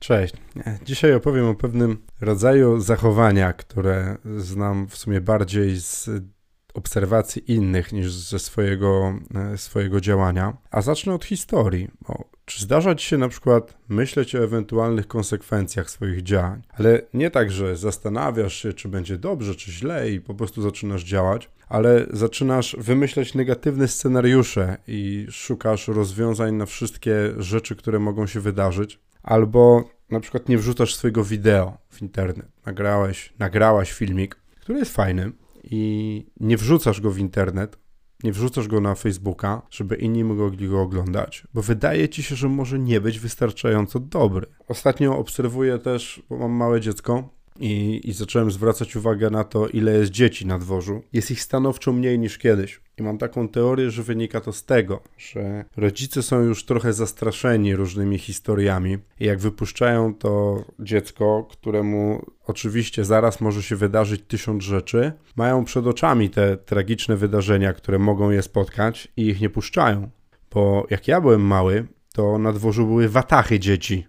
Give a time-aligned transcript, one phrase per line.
[0.00, 0.34] Cześć.
[0.84, 6.10] Dzisiaj opowiem o pewnym rodzaju zachowania, które znam w sumie bardziej z
[6.74, 10.56] obserwacji innych niż ze swojego, e, swojego działania.
[10.70, 11.88] A zacznę od historii.
[12.08, 17.30] O, czy zdarza ci się na przykład myśleć o ewentualnych konsekwencjach swoich działań, ale nie
[17.30, 22.06] tak, że zastanawiasz się, czy będzie dobrze, czy źle i po prostu zaczynasz działać, ale
[22.10, 29.84] zaczynasz wymyślać negatywne scenariusze i szukasz rozwiązań na wszystkie rzeczy, które mogą się wydarzyć, albo
[30.10, 32.46] na przykład nie wrzucasz swojego wideo w internet.
[32.66, 35.32] Nagrałeś, nagrałaś filmik, który jest fajny
[35.64, 37.78] i nie wrzucasz go w internet,
[38.24, 42.48] nie wrzucasz go na Facebooka, żeby inni mogli go oglądać, bo wydaje ci się, że
[42.48, 44.46] może nie być wystarczająco dobry.
[44.68, 47.28] Ostatnio obserwuję też, bo mam małe dziecko,
[47.58, 51.02] i, i zacząłem zwracać uwagę na to, ile jest dzieci na dworzu.
[51.12, 52.80] Jest ich stanowczo mniej niż kiedyś.
[52.98, 57.76] I mam taką teorię, że wynika to z tego, że rodzice są już trochę zastraszeni
[57.76, 58.98] różnymi historiami.
[59.20, 65.86] I jak wypuszczają to dziecko, któremu oczywiście zaraz może się wydarzyć tysiąc rzeczy, mają przed
[65.86, 70.10] oczami te tragiczne wydarzenia, które mogą je spotkać i ich nie puszczają.
[70.50, 74.06] Bo jak ja byłem mały, to na dworzu były watachy dzieci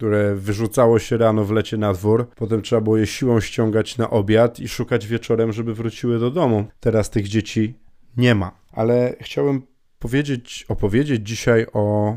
[0.00, 4.10] które wyrzucało się rano w lecie na dwór, potem trzeba było je siłą ściągać na
[4.10, 6.64] obiad i szukać wieczorem, żeby wróciły do domu.
[6.80, 7.74] Teraz tych dzieci
[8.16, 8.52] nie ma.
[8.72, 9.62] Ale chciałem
[9.98, 12.16] powiedzieć, opowiedzieć dzisiaj o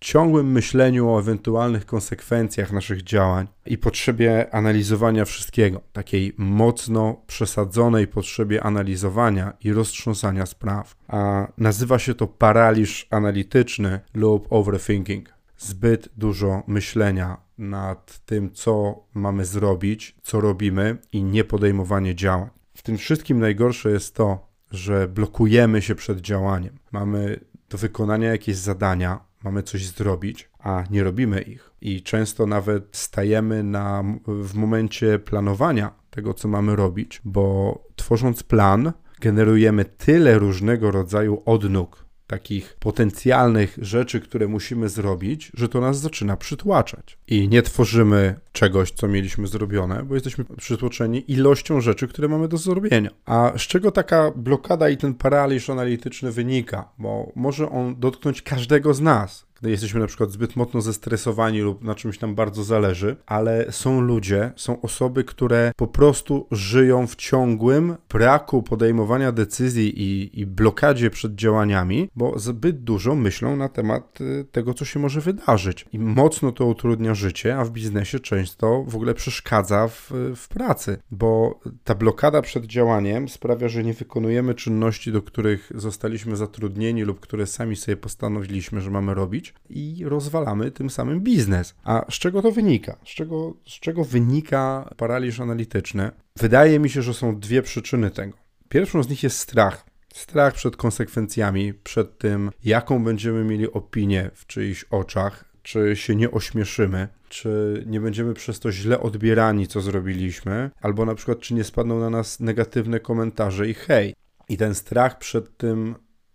[0.00, 8.62] ciągłym myśleniu o ewentualnych konsekwencjach naszych działań i potrzebie analizowania wszystkiego, takiej mocno przesadzonej potrzebie
[8.62, 10.96] analizowania i roztrząsania spraw.
[11.08, 19.44] A nazywa się to paraliż analityczny lub overthinking zbyt dużo myślenia nad tym, co mamy
[19.44, 22.50] zrobić, co robimy i nie podejmowanie działań.
[22.74, 26.78] W tym wszystkim najgorsze jest to, że blokujemy się przed działaniem.
[26.92, 31.70] Mamy do wykonania jakieś zadania, mamy coś zrobić, a nie robimy ich.
[31.80, 38.92] I często nawet stajemy na, w momencie planowania tego, co mamy robić, bo tworząc plan,
[39.20, 46.36] generujemy tyle różnego rodzaju odnóg takich potencjalnych rzeczy, które musimy zrobić, że to nas zaczyna
[46.36, 47.18] przytłaczać.
[47.28, 52.56] I nie tworzymy czegoś, co mieliśmy zrobione, bo jesteśmy przytłoczeni ilością rzeczy, które mamy do
[52.56, 53.10] zrobienia.
[53.24, 56.88] A z czego taka blokada i ten paraliż analityczny wynika?
[56.98, 61.84] Bo może on dotknąć każdego z nas gdy jesteśmy na przykład zbyt mocno zestresowani lub
[61.84, 67.16] na czymś nam bardzo zależy, ale są ludzie, są osoby, które po prostu żyją w
[67.16, 74.20] ciągłym braku podejmowania decyzji i, i blokadzie przed działaniami, bo zbyt dużo myślą na temat
[74.20, 75.86] y, tego, co się może wydarzyć.
[75.92, 78.43] I mocno to utrudnia życie, a w biznesie często
[78.86, 84.54] w ogóle przeszkadza w, w pracy, bo ta blokada przed działaniem sprawia, że nie wykonujemy
[84.54, 90.70] czynności, do których zostaliśmy zatrudnieni lub które sami sobie postanowiliśmy, że mamy robić i rozwalamy
[90.70, 91.74] tym samym biznes.
[91.84, 92.96] A z czego to wynika?
[93.04, 96.10] Z czego, z czego wynika paraliż analityczny?
[96.36, 98.36] Wydaje mi się, że są dwie przyczyny tego.
[98.68, 99.86] Pierwszą z nich jest strach.
[100.14, 106.30] Strach przed konsekwencjami, przed tym, jaką będziemy mieli opinię w czyichś oczach, czy się nie
[106.30, 111.64] ośmieszymy, czy nie będziemy przez to źle odbierani, co zrobiliśmy, albo na przykład, czy nie
[111.64, 114.14] spadną na nas negatywne komentarze i hej.
[114.48, 115.94] I ten strach przed tym,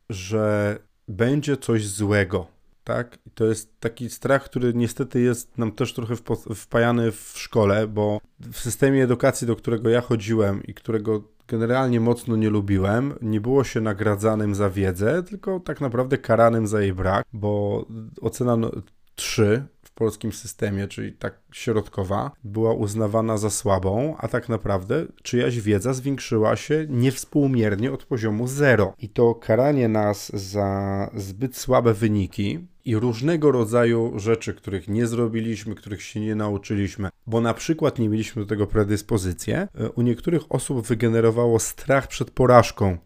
[0.10, 2.48] że będzie coś złego,
[2.84, 3.18] tak?
[3.26, 6.16] I to jest taki strach, który niestety jest nam też trochę
[6.56, 12.36] wpajany w szkole, bo w systemie edukacji, do którego ja chodziłem i którego generalnie mocno
[12.36, 17.26] nie lubiłem, nie było się nagradzanym za wiedzę, tylko tak naprawdę karanym za jej brak,
[17.34, 17.86] bo
[18.22, 18.58] ocena
[19.20, 25.60] 3 w polskim systemie, czyli tak środkowa, była uznawana za słabą, a tak naprawdę czyjaś
[25.60, 28.94] wiedza zwiększyła się niewspółmiernie od poziomu 0.
[29.00, 35.76] I to karanie nas za zbyt słabe wyniki i różnego rodzaju rzeczy, których nie zrobiliśmy,
[35.76, 40.42] których się nie nauczyliśmy, bo na przykład nie mieliśmy do tego predyspozycję, e, u niektórych
[40.50, 42.98] osób wygenerowało strach przed porażką.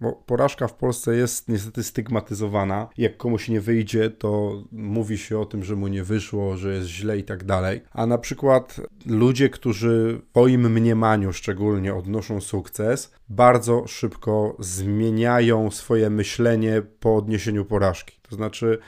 [0.00, 2.88] Bo porażka w Polsce jest niestety stygmatyzowana.
[2.98, 6.88] Jak komuś nie wyjdzie, to mówi się o tym, że mu nie wyszło, że jest
[6.88, 7.80] źle i tak dalej.
[7.92, 16.10] A na przykład ludzie, którzy w swoim mniemaniu szczególnie odnoszą sukces, bardzo szybko zmieniają swoje
[16.10, 18.18] myślenie po odniesieniu porażki.
[18.28, 18.78] To znaczy,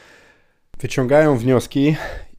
[0.80, 1.96] wyciągają wnioski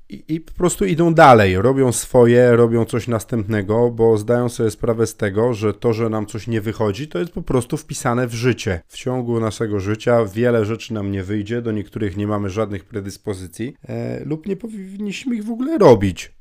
[0.10, 5.16] i, po prostu idą dalej, robią swoje, robią coś następnego, bo zdają sobie sprawę z
[5.16, 8.82] tego, że to, że nam coś nie wychodzi, to jest po prostu wpisane w życie.
[8.88, 13.76] W ciągu naszego życia wiele rzeczy nam nie wyjdzie, do niektórych nie mamy żadnych predyspozycji
[13.88, 16.32] e, lub nie powinniśmy ich w ogóle robić.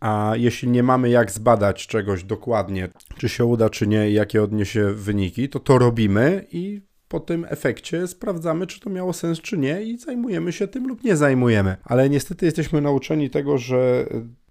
[0.00, 4.92] A jeśli nie mamy jak zbadać czegoś dokładnie, czy się uda, czy nie, jakie odniesie
[4.94, 6.82] wyniki, to to robimy i
[7.12, 11.04] po tym efekcie sprawdzamy, czy to miało sens, czy nie i zajmujemy się tym lub
[11.04, 11.76] nie zajmujemy.
[11.84, 14.06] Ale niestety jesteśmy nauczeni tego, że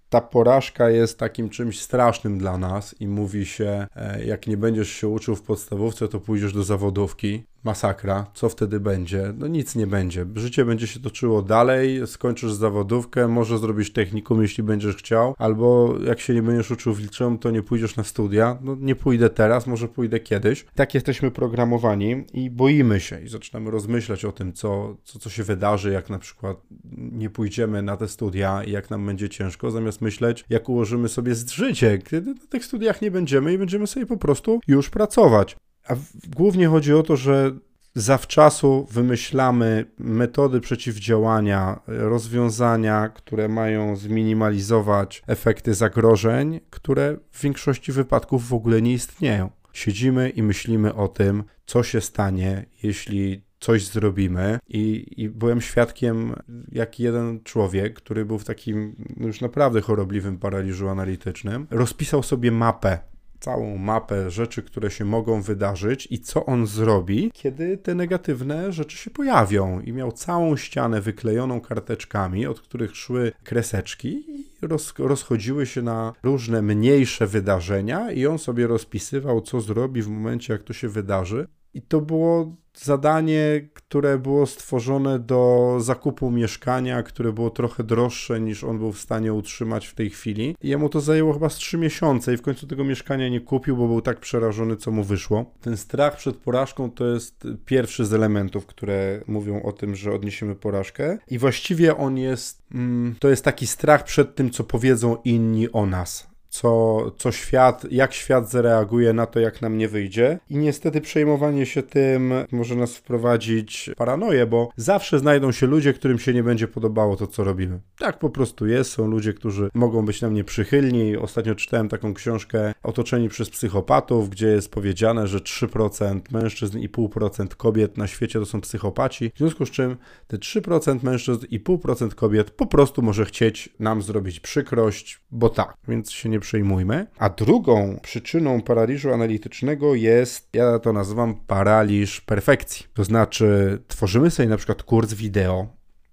[0.08, 4.90] ta porażka jest takim czymś strasznym dla nas i mówi się, e, jak nie będziesz
[4.90, 9.32] się uczył w podstawówce, to pójdziesz do zawodówki masakra, co wtedy będzie?
[9.38, 10.26] No nic nie będzie.
[10.34, 16.20] Życie będzie się toczyło dalej, skończysz zawodówkę, może zrobisz technikum, jeśli będziesz chciał, albo jak
[16.20, 17.00] się nie będziesz uczył w
[17.40, 18.58] to nie pójdziesz na studia.
[18.60, 20.66] No nie pójdę teraz, może pójdę kiedyś.
[20.74, 25.42] Tak jesteśmy programowani i boimy się i zaczynamy rozmyślać o tym, co, co, co się
[25.42, 26.56] wydarzy, jak na przykład
[26.94, 31.34] nie pójdziemy na te studia i jak nam będzie ciężko, zamiast myśleć, jak ułożymy sobie
[31.34, 35.56] życie, kiedy na tych studiach nie będziemy i będziemy sobie po prostu już pracować.
[35.88, 35.94] A
[36.36, 37.52] głównie chodzi o to, że
[37.94, 48.54] zawczasu wymyślamy metody przeciwdziałania, rozwiązania, które mają zminimalizować efekty zagrożeń, które w większości wypadków w
[48.54, 49.50] ogóle nie istnieją.
[49.72, 54.58] Siedzimy i myślimy o tym, co się stanie, jeśli coś zrobimy.
[54.68, 56.34] I, I, byłem świadkiem,
[56.72, 63.11] jak jeden człowiek, który był w takim już naprawdę chorobliwym paraliżu analitycznym, rozpisał sobie mapę
[63.42, 68.96] całą mapę rzeczy, które się mogą wydarzyć i co on zrobi, kiedy te negatywne rzeczy
[68.96, 69.80] się pojawią.
[69.80, 76.12] I miał całą ścianę wyklejoną karteczkami, od których szły kreseczki i roz, rozchodziły się na
[76.22, 81.46] różne mniejsze wydarzenia i on sobie rozpisywał, co zrobi w momencie, jak to się wydarzy.
[81.74, 88.64] I to było zadanie, które było stworzone do zakupu mieszkania, które było trochę droższe niż
[88.64, 90.56] on był w stanie utrzymać w tej chwili.
[90.62, 93.88] Jemu to zajęło chyba z 3 miesiące i w końcu tego mieszkania nie kupił, bo
[93.88, 95.44] był tak przerażony, co mu wyszło.
[95.60, 100.54] Ten strach przed porażką to jest pierwszy z elementów, które mówią o tym, że odniesiemy
[100.54, 101.18] porażkę.
[101.30, 105.86] I właściwie on jest, mm, to jest taki strach przed tym, co powiedzą inni o
[105.86, 110.38] nas co, co świat, jak świat zareaguje na to, jak nam nie wyjdzie.
[110.50, 116.18] I niestety przejmowanie się tym może nas wprowadzić paranoję, bo zawsze znajdą się ludzie, którym
[116.18, 117.80] się nie będzie podobało to, co robimy.
[117.98, 118.90] Tak po prostu jest.
[118.90, 121.16] Są ludzie, którzy mogą być nam nieprzychylni.
[121.16, 127.48] Ostatnio czytałem taką książkę Otoczeni przez psychopatów, gdzie jest powiedziane, że 3% mężczyzn i 0,5%
[127.48, 129.32] kobiet na świecie to są psychopaci.
[129.34, 129.96] W związku z czym
[130.26, 135.74] te 3% mężczyzn i 0,5% kobiet po prostu może chcieć nam zrobić przykrość, bo tak.
[135.88, 137.06] Więc się nie przejmujmy.
[137.18, 142.86] A drugą przyczyną paraliżu analitycznego jest, ja to nazywam paraliż perfekcji.
[142.94, 145.66] To znaczy, tworzymy sobie na przykład kurs wideo,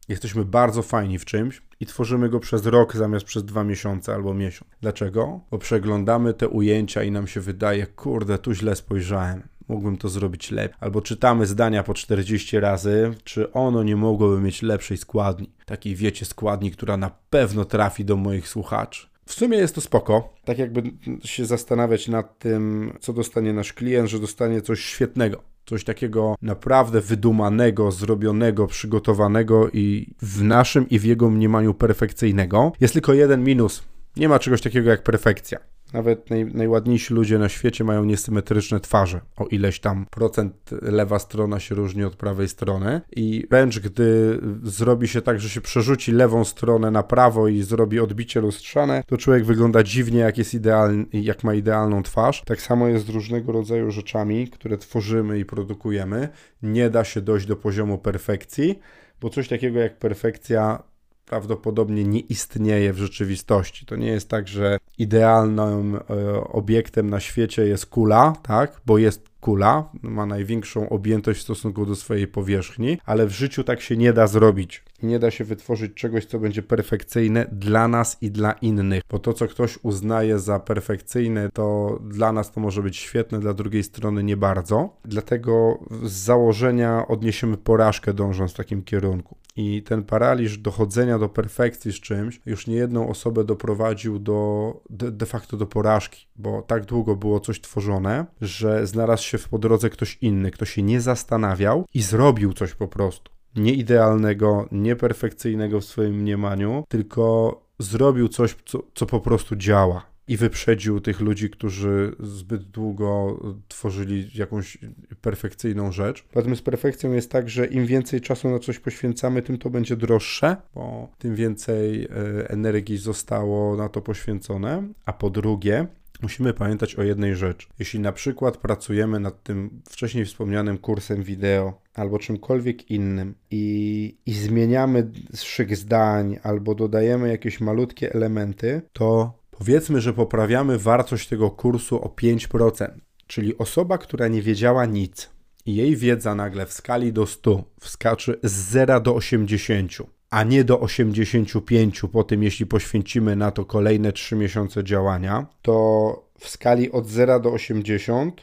[0.07, 4.33] jesteśmy bardzo fajni w czymś i tworzymy go przez rok zamiast przez dwa miesiące albo
[4.33, 4.71] miesiąc.
[4.81, 5.39] Dlaczego?
[5.51, 10.51] Bo przeglądamy te ujęcia i nam się wydaje, kurde, tu źle spojrzałem mógłbym to zrobić
[10.51, 10.77] lepiej.
[10.79, 15.49] Albo czytamy zdania po 40 razy, czy ono nie mogłoby mieć lepszej składni.
[15.65, 19.08] Takiej, wiecie, składni, która na pewno trafi do moich słuchaczy.
[19.29, 20.83] W sumie jest to spoko, tak jakby
[21.23, 25.43] się zastanawiać nad tym, co dostanie nasz klient, że dostanie coś świetnego.
[25.65, 32.71] Coś takiego naprawdę wydumanego, zrobionego, przygotowanego i w naszym i w jego mniemaniu perfekcyjnego.
[32.79, 33.83] Jest tylko jeden minus.
[34.17, 35.59] Nie ma czegoś takiego jak perfekcja.
[35.93, 39.21] Nawet naj, najładniejsi ludzie na świecie mają niesymetryczne twarze.
[39.37, 43.01] O ileś tam procent lewa strona się różni od prawej strony.
[43.15, 47.99] I wręcz gdy zrobi się tak, że się przerzuci lewą stronę na prawo i zrobi
[47.99, 52.43] odbicie lustrzane, to człowiek wygląda dziwnie, jak jest idealny, jak ma idealną twarz.
[52.45, 56.29] Tak samo jest z różnego rodzaju rzeczami, które tworzymy i produkujemy.
[56.63, 58.79] Nie da się dojść do poziomu perfekcji,
[59.21, 60.83] bo coś takiego jak perfekcja
[61.29, 63.85] prawdopodobnie nie istnieje w rzeczywistości.
[63.85, 65.99] To nie jest tak, że idealnym e,
[66.47, 68.81] obiektem na świecie jest kula, tak?
[68.85, 73.81] Bo jest kula, ma największą objętość w stosunku do swojej powierzchni, ale w życiu tak
[73.81, 74.83] się nie da zrobić.
[75.03, 79.33] Nie da się wytworzyć czegoś, co będzie perfekcyjne dla nas i dla innych, bo to,
[79.33, 84.23] co ktoś uznaje za perfekcyjne, to dla nas to może być świetne, dla drugiej strony
[84.23, 84.89] nie bardzo.
[85.05, 89.38] Dlatego z założenia odniesiemy porażkę dążąc w takim kierunku.
[89.55, 95.25] I ten paraliż dochodzenia do perfekcji z czymś już niejedną osobę doprowadził do de, de
[95.25, 100.17] facto do porażki, bo tak długo było coś tworzone, że znalazł się po drodze ktoś
[100.21, 103.31] inny, kto się nie zastanawiał i zrobił coś po prostu.
[103.55, 110.37] Nie idealnego, nieperfekcyjnego w swoim mniemaniu, tylko zrobił coś, co, co po prostu działa i
[110.37, 114.77] wyprzedził tych ludzi, którzy zbyt długo tworzyli jakąś
[115.21, 116.25] perfekcyjną rzecz.
[116.35, 119.95] Natomiast z perfekcją jest tak, że im więcej czasu na coś poświęcamy, tym to będzie
[119.95, 122.09] droższe, bo tym więcej e,
[122.49, 124.87] energii zostało na to poświęcone.
[125.05, 125.87] A po drugie,
[126.21, 127.67] musimy pamiętać o jednej rzeczy.
[127.79, 134.33] Jeśli na przykład pracujemy nad tym wcześniej wspomnianym kursem wideo albo czymkolwiek innym i, i
[134.33, 142.03] zmieniamy szyk zdań albo dodajemy jakieś malutkie elementy, to powiedzmy, że poprawiamy wartość tego kursu
[142.03, 142.87] o 5%.
[143.27, 145.29] Czyli osoba, która nie wiedziała nic
[145.65, 149.91] i jej wiedza nagle w skali do 100 wskacze z 0 do 80
[150.29, 156.29] a nie do 85 po tym, jeśli poświęcimy na to kolejne 3 miesiące działania, to
[156.39, 158.41] w skali od 0 do 80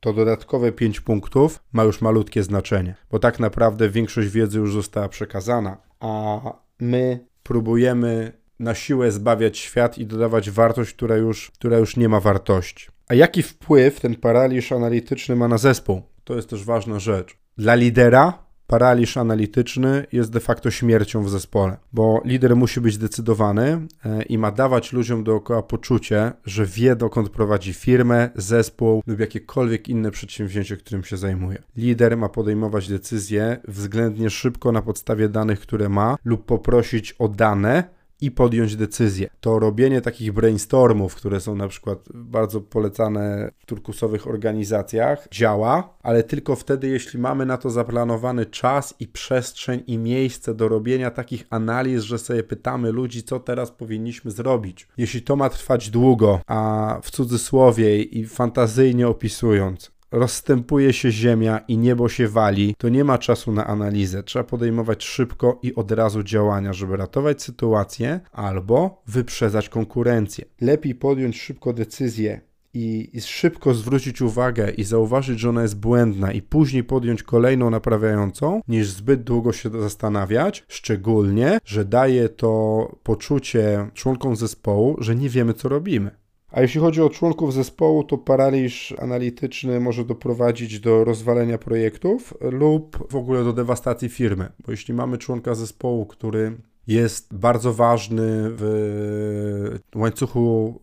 [0.00, 5.08] to dodatkowe 5 punktów ma już malutkie znaczenie, bo tak naprawdę większość wiedzy już została
[5.08, 6.40] przekazana, a
[6.80, 12.20] my próbujemy na siłę zbawiać świat i dodawać wartość, która już, która już nie ma
[12.20, 12.88] wartości.
[13.08, 16.02] A jaki wpływ ten paraliż analityczny ma na zespół?
[16.24, 17.36] To jest też ważna rzecz.
[17.58, 23.86] Dla lidera paraliż analityczny jest de facto śmiercią w zespole, bo lider musi być zdecydowany
[24.04, 29.88] e, i ma dawać ludziom dookoła poczucie, że wie dokąd prowadzi firmę, zespół lub jakiekolwiek
[29.88, 31.62] inne przedsięwzięcie, którym się zajmuje.
[31.76, 37.84] Lider ma podejmować decyzje względnie szybko na podstawie danych, które ma lub poprosić o dane,
[38.22, 39.28] i podjąć decyzję.
[39.40, 46.22] To robienie takich brainstormów, które są na przykład bardzo polecane w turkusowych organizacjach, działa, ale
[46.22, 51.46] tylko wtedy, jeśli mamy na to zaplanowany czas i przestrzeń i miejsce do robienia takich
[51.50, 54.88] analiz, że sobie pytamy ludzi, co teraz powinniśmy zrobić.
[54.96, 61.78] Jeśli to ma trwać długo, a w cudzysłowie i fantazyjnie opisując, rozstępuje się ziemia i
[61.78, 64.22] niebo się wali, to nie ma czasu na analizę.
[64.22, 70.44] Trzeba podejmować szybko i od razu działania, żeby ratować sytuację albo wyprzedzać konkurencję.
[70.60, 72.40] Lepiej podjąć szybko decyzję
[72.74, 77.70] i, i, szybko zwrócić uwagę i zauważyć, że ona jest błędna i później podjąć kolejną
[77.70, 85.28] naprawiającą, niż zbyt długo się zastanawiać, szczególnie, że daje to poczucie członkom zespołu, że nie
[85.28, 86.21] wiemy, co robimy.
[86.52, 93.12] A jeśli chodzi o członków zespołu, to paraliż analityczny może doprowadzić do rozwalenia projektów lub
[93.12, 94.52] w ogóle do dewastacji firmy.
[94.66, 96.56] Bo jeśli mamy członka zespołu, który
[96.86, 100.80] jest bardzo ważny w łańcuchu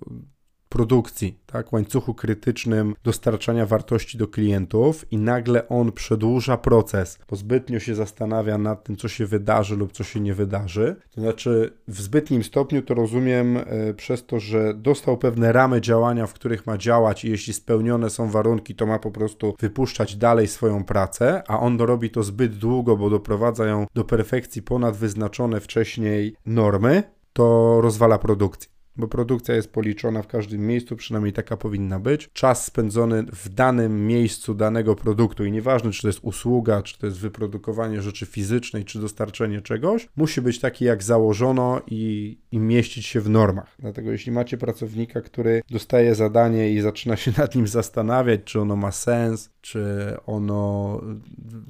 [0.70, 7.80] produkcji, tak, łańcuchu krytycznym dostarczania wartości do klientów i nagle on przedłuża proces, bo zbytnio
[7.80, 10.96] się zastanawia nad tym, co się wydarzy lub co się nie wydarzy.
[11.12, 16.28] To znaczy, w zbytnim stopniu to rozumiem e, przez to, że dostał pewne ramy działania,
[16.28, 20.48] w których ma działać i jeśli spełnione są warunki, to ma po prostu wypuszczać dalej
[20.48, 25.60] swoją pracę, a on robi to zbyt długo, bo doprowadza ją do perfekcji ponad wyznaczone
[25.60, 32.00] wcześniej normy, to rozwala produkcję bo produkcja jest policzona w każdym miejscu, przynajmniej taka powinna
[32.00, 32.30] być.
[32.34, 37.06] Czas spędzony w danym miejscu danego produktu i nieważne, czy to jest usługa, czy to
[37.06, 43.06] jest wyprodukowanie rzeczy fizycznej, czy dostarczenie czegoś, musi być taki jak założono i, i mieścić
[43.06, 43.76] się w normach.
[43.80, 48.76] Dlatego jeśli macie pracownika, który dostaje zadanie i zaczyna się nad nim zastanawiać, czy ono
[48.76, 51.02] ma sens, czy ono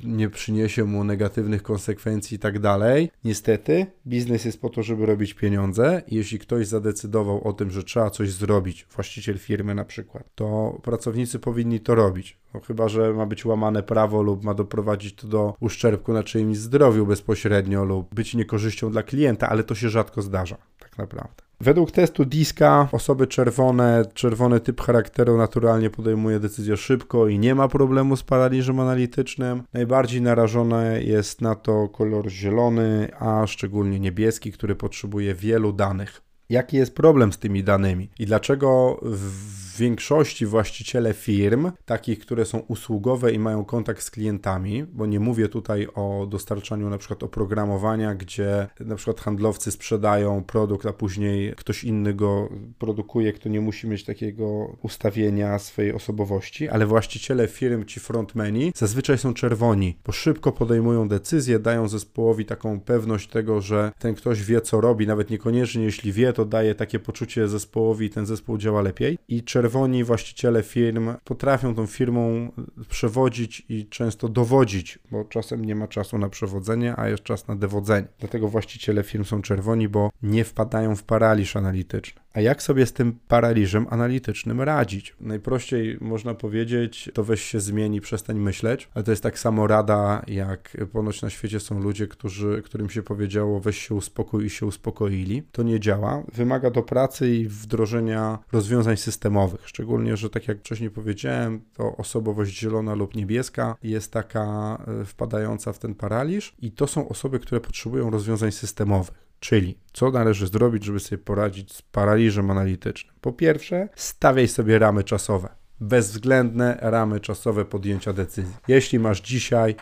[0.04, 3.12] nie przyniesie mu negatywnych konsekwencji i tak dalej.
[3.24, 8.10] Niestety, biznes jest po to, żeby robić pieniądze jeśli ktoś zadecydował o tym, że trzeba
[8.10, 12.40] coś zrobić, właściciel firmy na przykład, to pracownicy powinni to robić.
[12.54, 16.58] No, chyba, że ma być łamane prawo lub ma doprowadzić to do uszczerbku na czyimś
[16.58, 21.49] zdrowiu bezpośrednio lub być niekorzyścią dla klienta, ale to się rzadko zdarza, tak naprawdę.
[21.62, 27.68] Według testu Diska osoby czerwone, czerwony typ charakteru naturalnie podejmuje decyzję szybko i nie ma
[27.68, 29.64] problemu z paraliżem analitycznym.
[29.74, 36.22] Najbardziej narażone jest na to kolor zielony, a szczególnie niebieski, który potrzebuje wielu danych.
[36.50, 42.60] Jaki jest problem z tymi danymi i dlaczego w większości właściciele firm, takich, które są
[42.60, 48.16] usługowe i mają kontakt z klientami, bo nie mówię tutaj o dostarczaniu na przykład oprogramowania,
[48.16, 53.88] gdzie na przykład handlowcy sprzedają produkt, a później ktoś inny go produkuje, kto nie musi
[53.88, 60.52] mieć takiego ustawienia swojej osobowości, ale właściciele firm, ci frontmeni, zazwyczaj są czerwoni, bo szybko
[60.52, 65.84] podejmują decyzje, dają zespołowi taką pewność tego, że ten ktoś wie, co robi, nawet niekoniecznie
[65.84, 69.18] jeśli wie, to daje takie poczucie zespołowi i ten zespół działa lepiej.
[69.28, 72.52] I czerwoni czerwoni właściciele firm potrafią tą firmą
[72.90, 77.56] przewodzić i często dowodzić, bo czasem nie ma czasu na przewodzenie, a jest czas na
[77.56, 78.08] dowodzenie.
[78.20, 82.22] Dlatego właściciele firm są czerwoni, bo nie wpadają w paraliż analityczny.
[82.34, 85.16] A jak sobie z tym paraliżem analitycznym radzić?
[85.22, 90.22] Najprościej można powiedzieć, to weź się zmieni, przestań myśleć, ale to jest tak samo rada,
[90.28, 94.66] jak ponoć na świecie są ludzie, którzy, którym się powiedziało, weź się uspokój i się
[94.66, 95.44] uspokoili.
[95.52, 96.24] To nie działa.
[96.34, 99.59] Wymaga do pracy i wdrożenia rozwiązań systemowych.
[99.64, 105.74] Szczególnie, że tak jak wcześniej powiedziałem, to osobowość zielona lub niebieska jest taka e, wpadająca
[105.74, 109.30] w ten paraliż i to są osoby, które potrzebują rozwiązań systemowych.
[109.40, 113.16] Czyli co należy zrobić, żeby sobie poradzić z paraliżem analitycznym?
[113.22, 115.50] Po pierwsze, stawiaj sobie ramy czasowe.
[115.80, 118.54] Bezwzględne ramy czasowe podjęcia decyzji.
[118.68, 119.76] Jeśli masz dzisiaj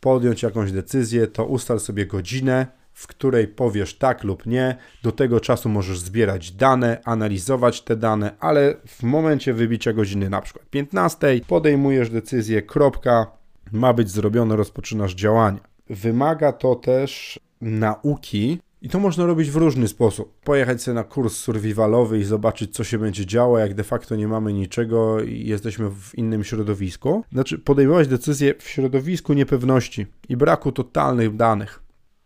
[0.00, 4.76] podjąć jakąś decyzję, to ustal sobie godzinę, w której powiesz tak lub nie.
[5.02, 10.40] Do tego czasu możesz zbierać dane, analizować te dane, ale w momencie wybicia godziny, na
[10.40, 13.26] przykład 15, podejmujesz decyzję, kropka,
[13.72, 15.58] ma być zrobione, rozpoczynasz działanie.
[15.90, 20.40] Wymaga to też nauki i to można robić w różny sposób.
[20.44, 24.28] Pojechać sobie na kurs survivalowy i zobaczyć, co się będzie działo, jak de facto nie
[24.28, 27.24] mamy niczego i jesteśmy w innym środowisku.
[27.32, 31.82] Znaczy, podejmować decyzje w środowisku niepewności i braku totalnych danych.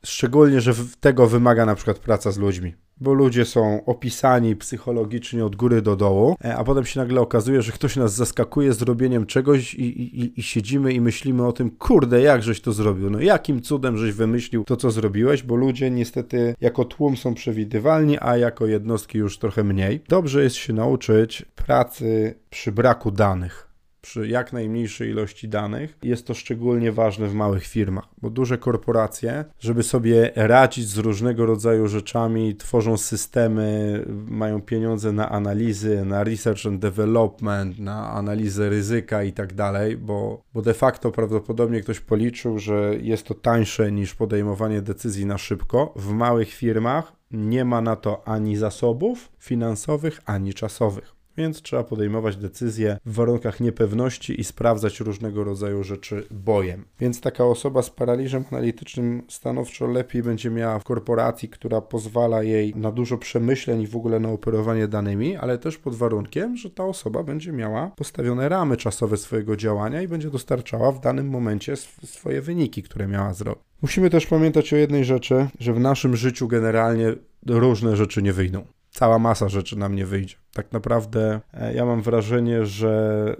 [0.06, 5.56] Szczególnie, że tego wymaga na przykład praca z ludźmi bo ludzie są opisani psychologicznie od
[5.56, 9.26] góry do dołu, e, a potem się nagle okazuje, że ktoś nas zaskakuje z robieniem
[9.26, 13.20] czegoś i, i, i siedzimy i myślimy o tym, kurde, jak żeś to zrobił, no
[13.20, 18.36] jakim cudem żeś wymyślił to, co zrobiłeś, bo ludzie niestety jako tłum są przewidywalni, a
[18.36, 20.00] jako jednostki już trochę mniej.
[20.08, 23.65] Dobrze jest się nauczyć pracy przy braku danych
[24.06, 25.98] przy jak najmniejszej ilości danych.
[26.02, 31.46] Jest to szczególnie ważne w małych firmach, bo duże korporacje, żeby sobie radzić z różnego
[31.46, 39.22] rodzaju rzeczami, tworzą systemy, mają pieniądze na analizy, na research and development, na analizę ryzyka
[39.22, 44.82] i tak dalej, bo, de facto prawdopodobnie ktoś policzył, że jest to tańsze niż podejmowanie
[44.82, 45.92] decyzji na szybko.
[45.96, 52.36] W małych firmach nie ma na to ani zasobów finansowych, ani czasowych więc trzeba podejmować
[52.36, 56.84] decyzje w warunkach niepewności i sprawdzać różnego rodzaju rzeczy bojem.
[57.00, 62.74] Więc taka osoba z paraliżem analitycznym stanowczo lepiej będzie miała w korporacji, która pozwala jej
[62.74, 66.84] na dużo przemyśleń i w ogóle na operowanie danymi, ale też pod warunkiem, że ta
[66.84, 72.42] osoba będzie miała postawione ramy czasowe swojego działania i będzie dostarczała w danym momencie swoje
[72.42, 73.64] wyniki, które miała zrobić.
[73.82, 77.14] Musimy też pamiętać o jednej rzeczy, że w naszym życiu generalnie
[77.46, 78.64] różne rzeczy nie wyjdą
[78.96, 80.36] cała masa rzeczy nam nie wyjdzie.
[80.52, 83.36] Tak naprawdę e, ja mam wrażenie, że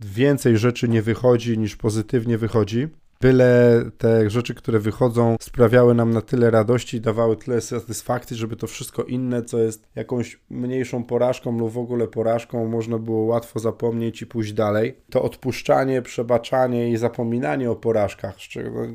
[0.00, 2.88] więcej rzeczy nie wychodzi niż pozytywnie wychodzi.
[3.20, 8.56] Byle te rzeczy, które wychodzą, sprawiały nam na tyle radości i dawały tyle satysfakcji, żeby
[8.56, 13.58] to wszystko inne, co jest jakąś mniejszą porażką lub w ogóle porażką, można było łatwo
[13.58, 14.96] zapomnieć i pójść dalej.
[15.10, 18.36] To odpuszczanie, przebaczanie i zapominanie o porażkach,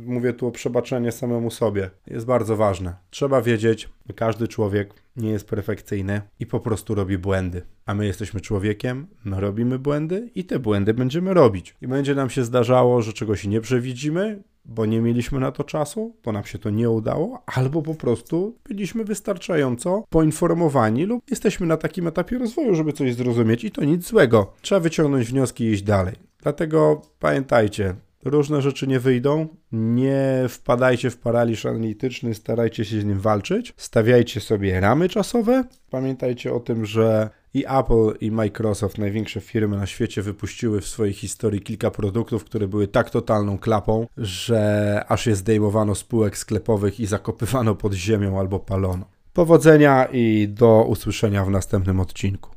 [0.06, 2.96] mówię tu o przebaczenie samemu sobie, jest bardzo ważne.
[3.10, 7.62] Trzeba wiedzieć, każdy człowiek nie jest perfekcyjny i po prostu robi błędy.
[7.86, 11.76] A my jesteśmy człowiekiem, my robimy błędy i te błędy będziemy robić.
[11.82, 16.16] I będzie nam się zdarzało, że czegoś nie przewidzimy, bo nie mieliśmy na to czasu,
[16.24, 21.78] bo nam się to nie udało, albo po prostu byliśmy wystarczająco poinformowani lub jesteśmy na
[21.78, 24.54] takim etapie rozwoju, żeby coś zrozumieć i to nic złego.
[24.62, 26.16] Trzeba wyciągnąć wnioski i iść dalej.
[26.42, 29.48] Dlatego pamiętajcie, różne rzeczy nie wyjdą.
[29.72, 33.74] Nie wpadajcie w paraliż analityczny, starajcie się z nim walczyć.
[33.78, 35.64] Stawiajcie sobie ramy czasowe.
[35.90, 41.14] Pamiętajcie o tym, że i Apple, i Microsoft, największe firmy na świecie, wypuściły w swojej
[41.14, 47.00] historii kilka produktów, które były tak totalną klapą, że aż je zdejmowano z półek sklepowych
[47.00, 49.06] i zakopywano pod ziemią albo palono.
[49.34, 52.50] Powodzenia i do usłyszenia w następnym odcinku.